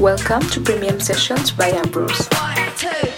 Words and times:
Welcome 0.00 0.40
to 0.50 0.60
Premium 0.60 0.98
Sessions 0.98 1.52
by 1.52 1.70
Ambroz. 1.70 2.28
One, 2.34 2.76
two, 2.76 3.13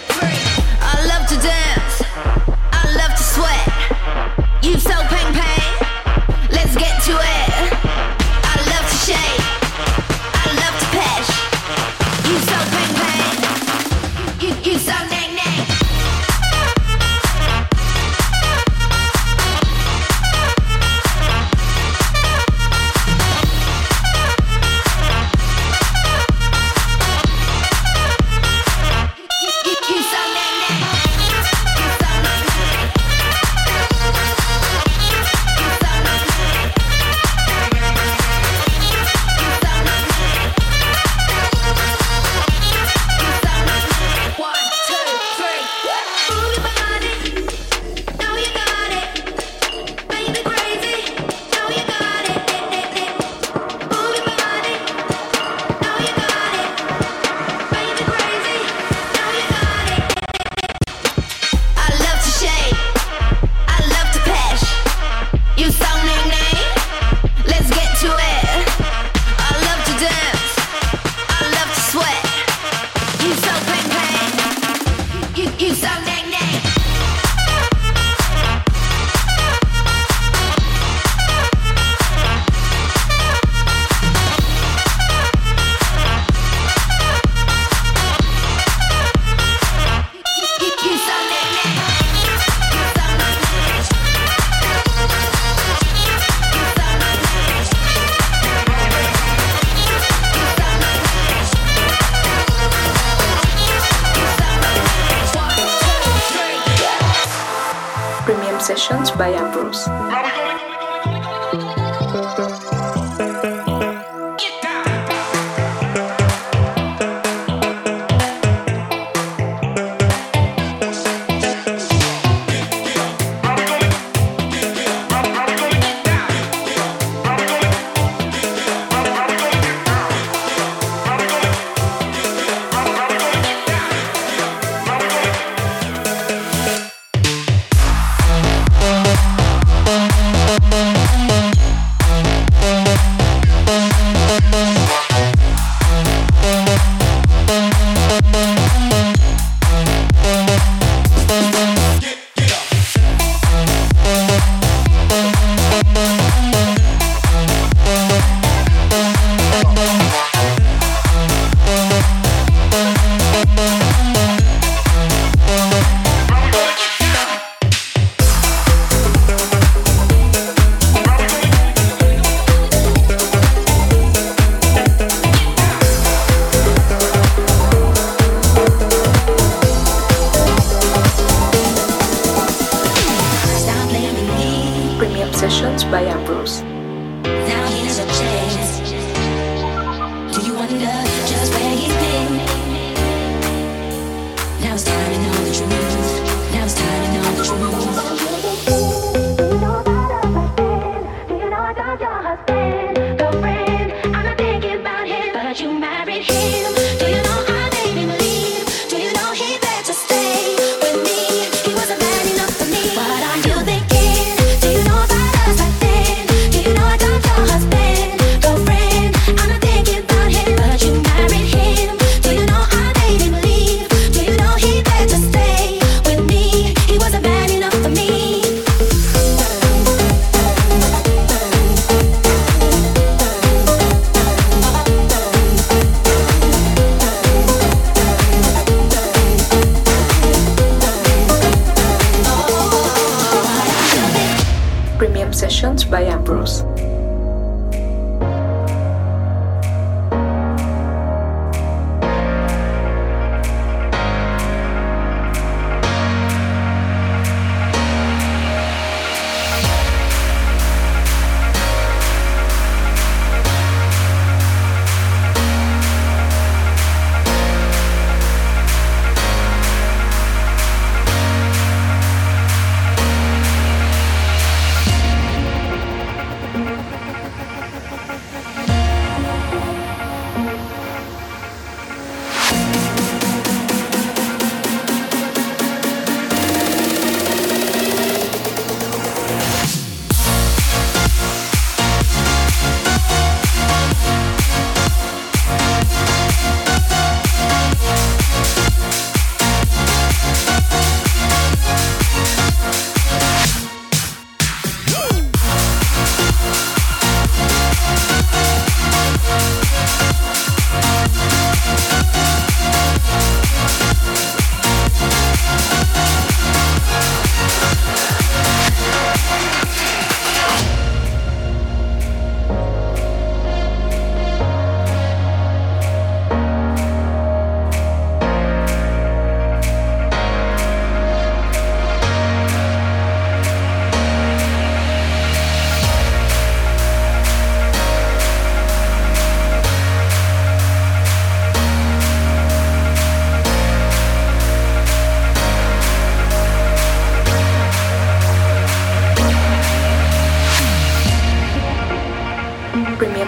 by 109.85 110.06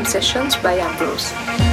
Sessions 0.09 0.55
by 0.55 0.79
Ambroz. 0.79 1.68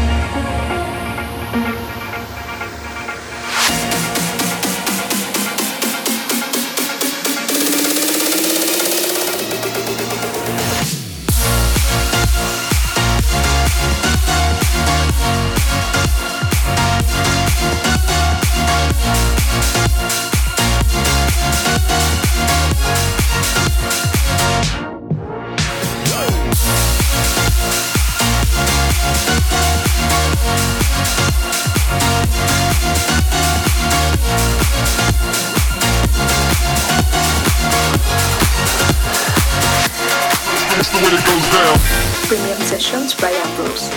Sessions 42.87 43.15
by 43.15 43.33
Ambroz. 43.33 43.91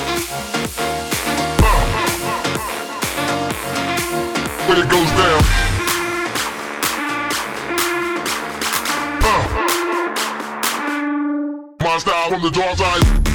Uh, 1.61 1.81
when 4.67 4.77
it 4.79 4.89
goes 4.89 5.11
down. 5.11 5.43
Uh, 9.21 9.45
monster 11.83 12.11
out 12.15 12.29
from 12.31 12.41
the 12.41 12.49
dark 12.49 12.77
side. 12.77 13.28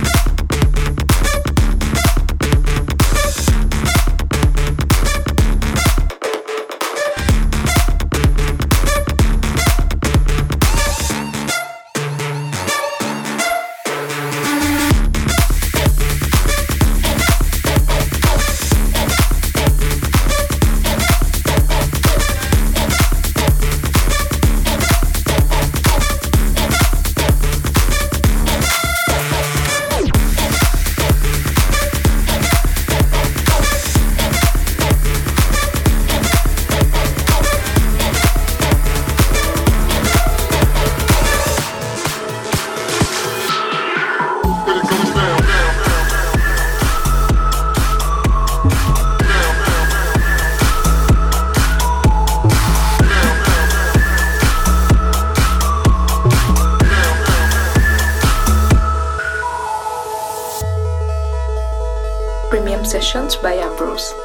by 63.44 63.58
Ambroz. 63.58 64.23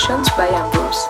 Meditations 0.00 0.30
by 0.30 0.46
Ambroz. 0.48 1.09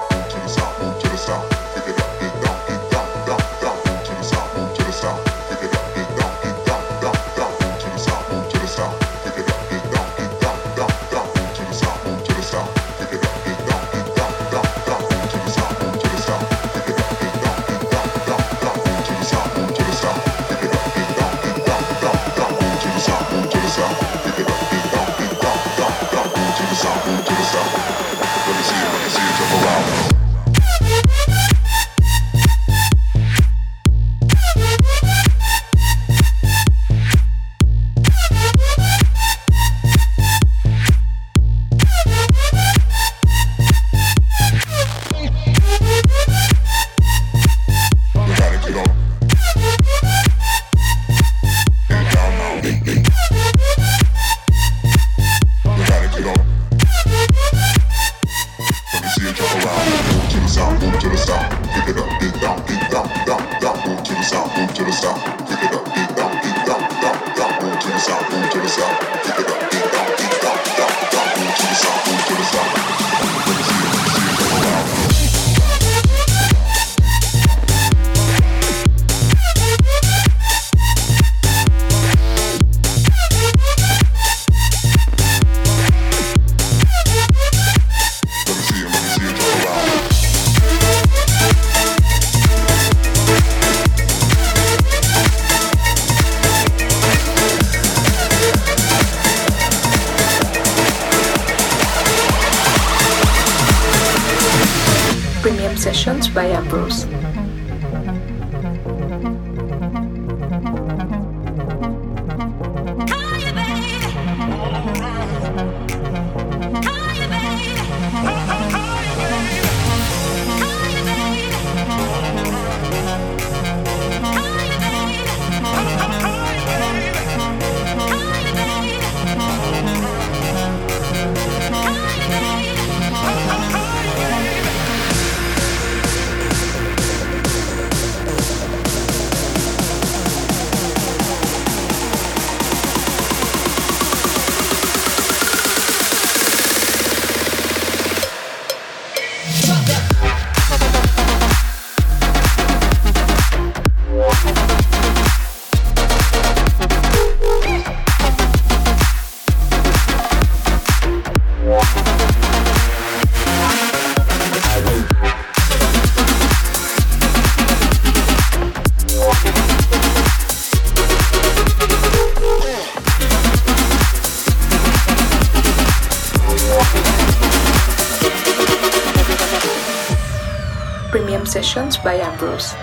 Sessions 181.70 181.98
by 181.98 182.18
Ambroz. 182.18 182.74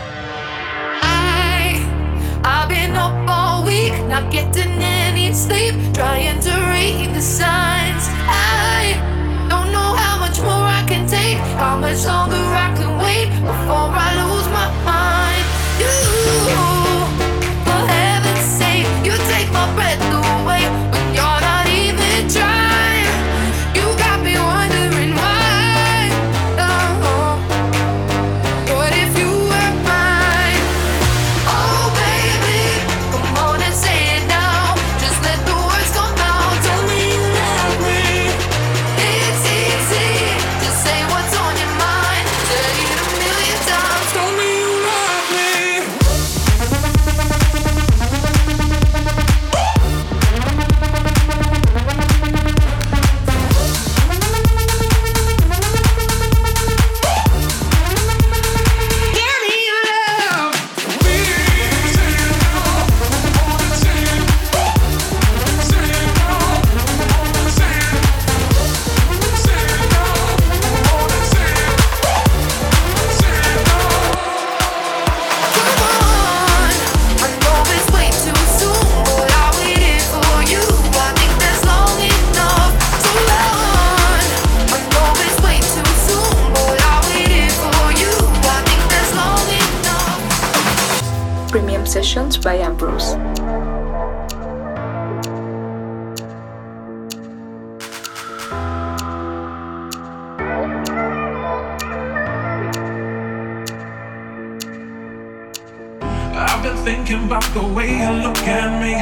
I, 1.04 1.84
I've 2.46 2.70
been 2.70 2.96
up 2.96 3.30
all 3.30 3.66
week, 3.66 3.92
not 4.08 4.32
getting 4.32 4.82
any 4.82 5.34
sleep, 5.34 5.76
trying 5.94 6.40
to 6.40 6.54
read 6.72 7.14
the 7.14 7.20
signs. 7.20 8.08
I 8.32 8.96
don't 9.50 9.74
know 9.74 9.92
how 9.94 10.18
much 10.20 10.40
more 10.40 10.64
I 10.80 10.86
can 10.88 11.06
take, 11.06 11.38
how 11.60 11.78
much 11.78 12.06
longer 12.06 12.38
I 12.38 12.74
can 12.78 12.87
been 106.68 106.84
thinking 106.84 107.24
about 107.26 107.44
the 107.54 107.62
way 107.62 107.90
you 107.90 108.12
look 108.26 108.38
at 108.40 108.70
me. 108.84 108.96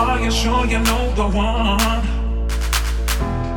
Are 0.00 0.20
you 0.22 0.30
sure 0.30 0.66
you 0.66 0.78
know 0.80 1.04
the 1.14 1.28
one? 1.28 2.02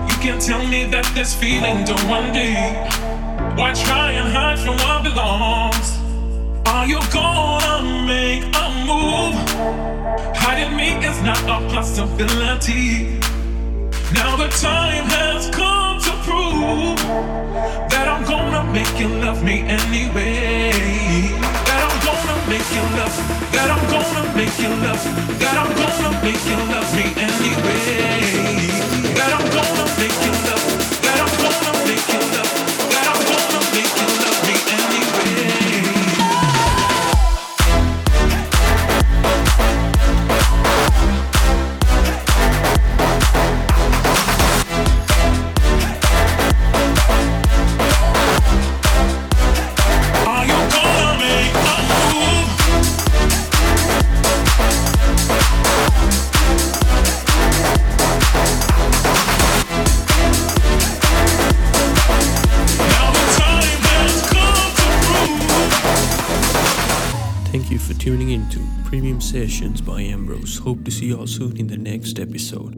You 0.09 0.15
can 0.23 0.39
tell 0.39 0.65
me 0.65 0.85
that 0.85 1.05
this 1.13 1.35
feeling 1.35 1.83
don't 1.83 2.03
run 2.07 2.31
deep. 2.31 2.75
Why 3.57 3.73
try 3.73 4.11
and 4.19 4.31
hide 4.31 4.59
from 4.59 4.77
what 4.83 5.03
belongs? 5.03 5.89
Are 6.67 6.85
you 6.87 6.99
gonna 7.11 7.75
make 8.13 8.43
a 8.63 8.65
move? 8.89 9.35
Hiding 10.43 10.73
me 10.77 10.89
is 11.05 11.21
not 11.21 11.41
a 11.55 11.57
possibility. 11.73 13.19
Now 14.13 14.37
the 14.37 14.49
time 14.69 15.05
has 15.17 15.49
come 15.49 15.99
to 16.07 16.11
prove 16.27 16.97
that 17.91 18.07
I'm 18.07 18.23
gonna 18.23 18.63
make 18.71 18.93
you 18.97 19.09
love 19.25 19.43
me 19.43 19.63
anyway. 19.63 20.38
Love. 25.05 25.39
I'm 25.57 25.75
gonna 25.75 26.23
make 26.23 26.45
you 26.45 26.68
Premium 68.89 69.21
Sessions 69.21 69.81
by 69.81 70.01
Ambroz. 70.01 70.57
Hope 70.57 70.83
to 70.83 70.89
see 70.89 71.05
you 71.05 71.19
all 71.19 71.27
soon 71.27 71.55
in 71.57 71.67
the 71.67 71.77
next 71.77 72.17
episode. 72.17 72.73